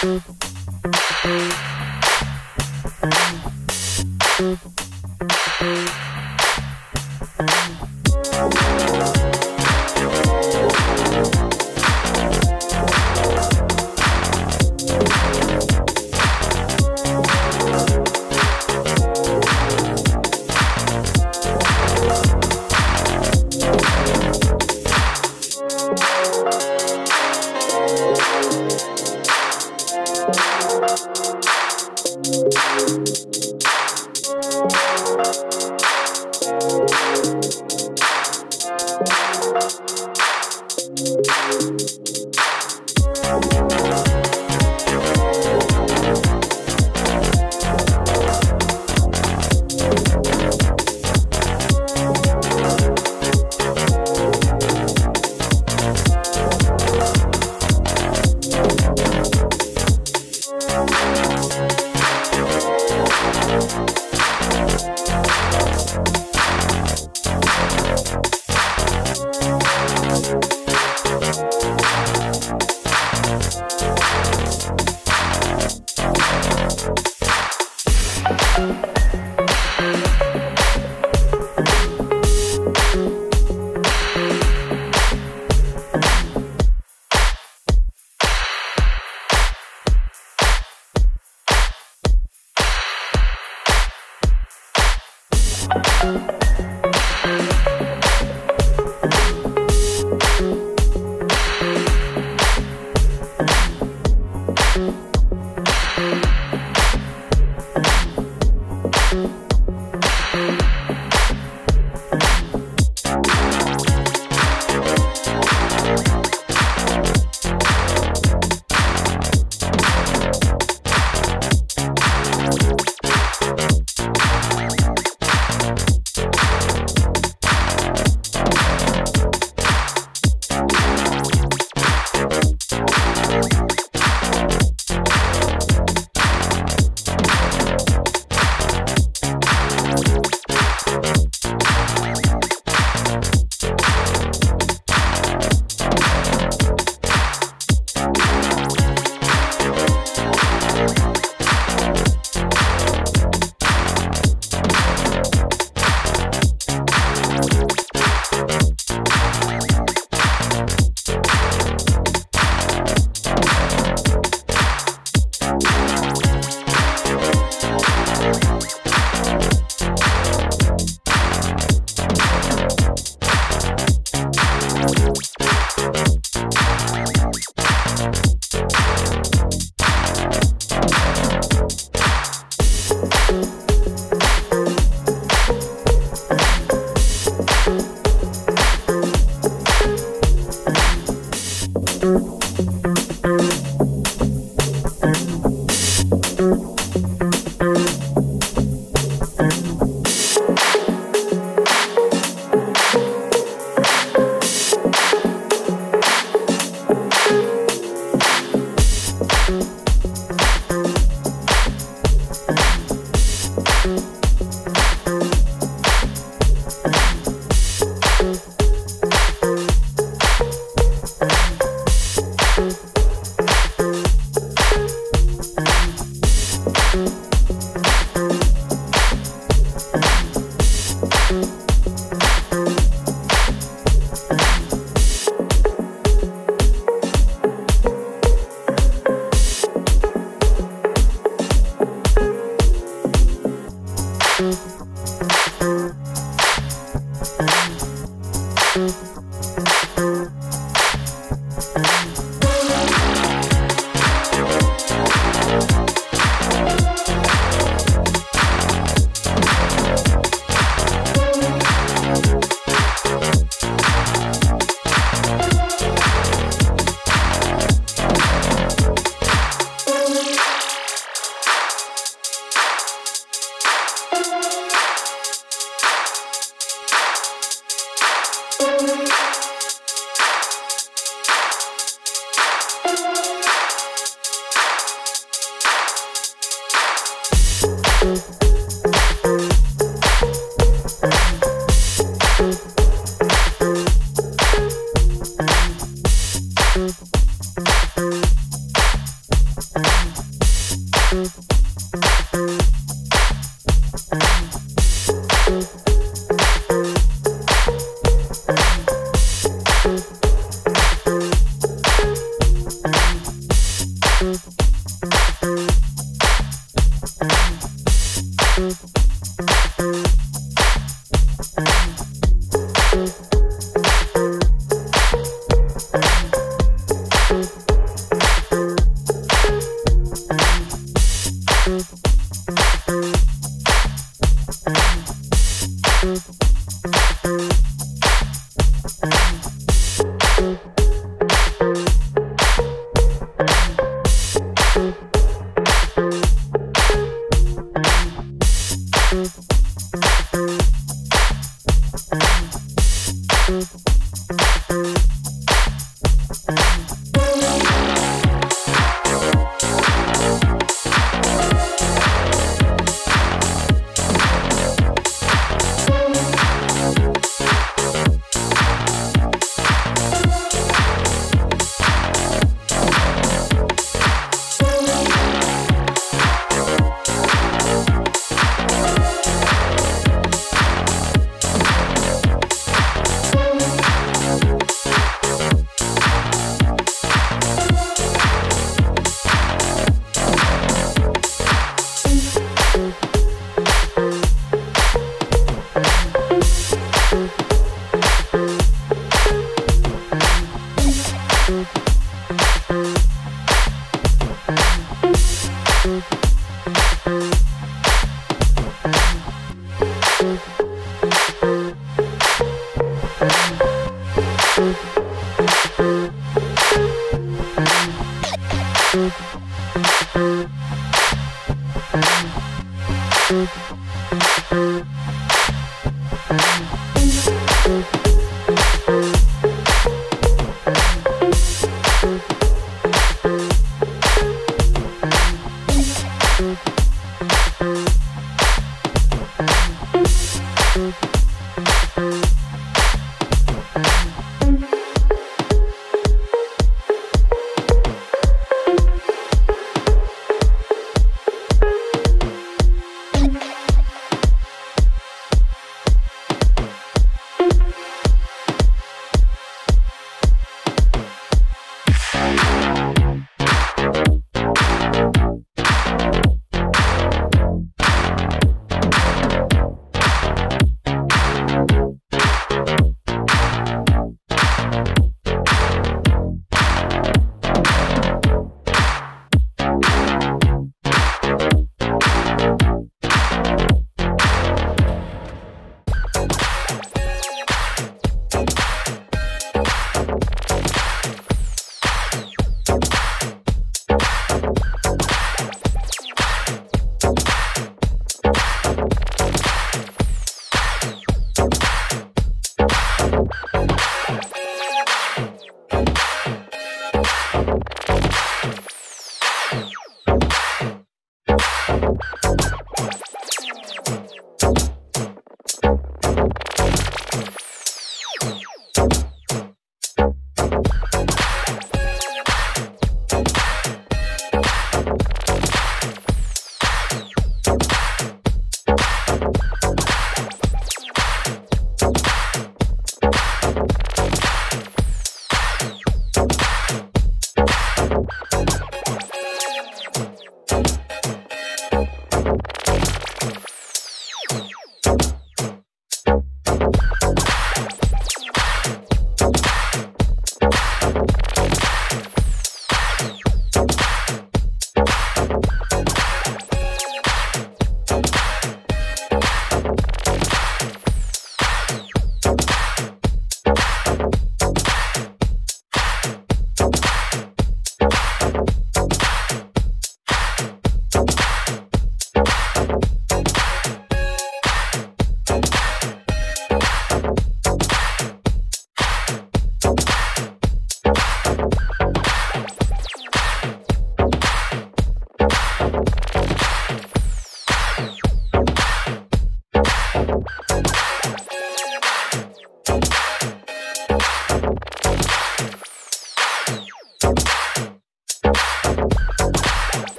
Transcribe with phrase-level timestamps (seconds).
[0.00, 0.47] Mm-hmm.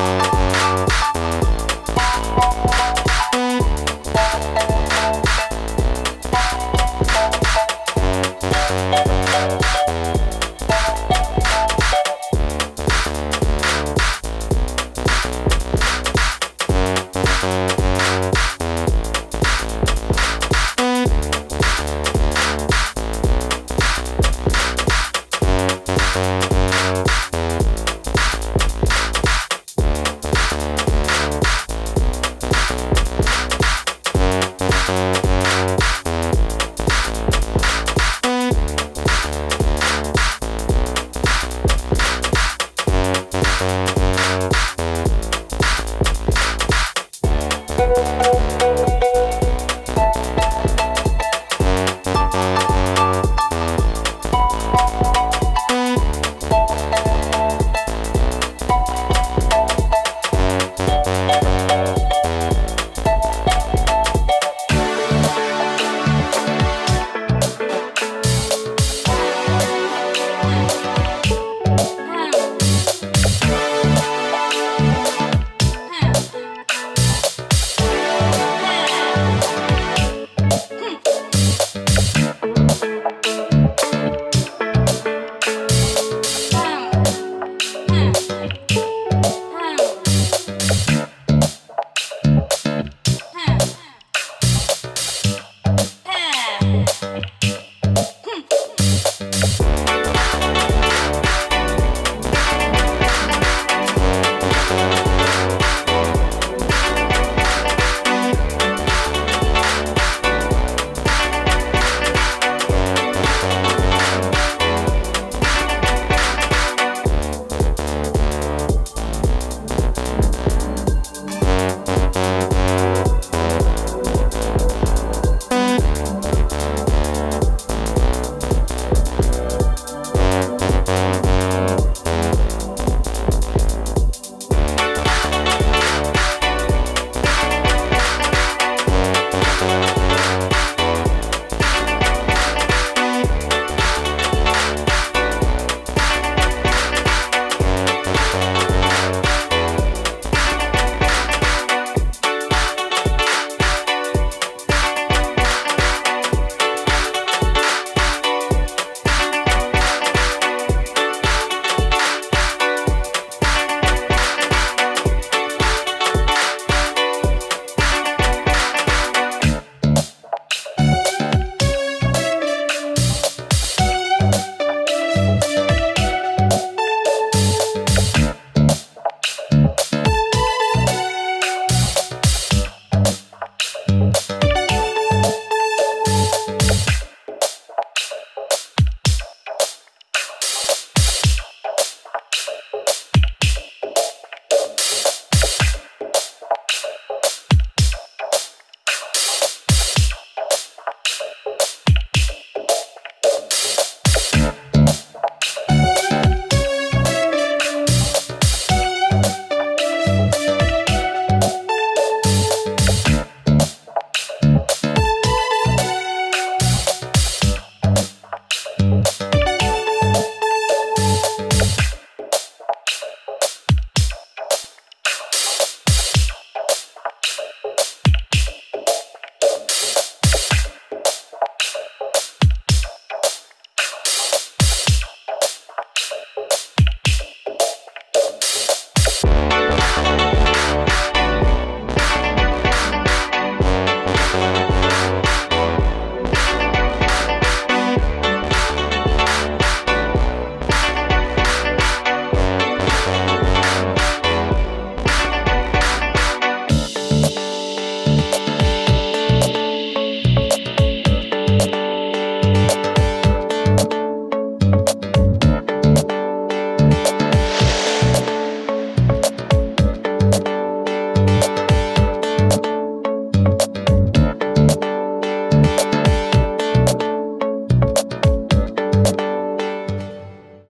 [0.00, 0.39] you